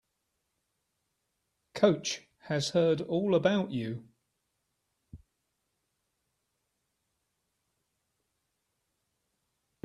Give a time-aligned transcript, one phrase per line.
[1.75, 4.09] Coach has heard all about you.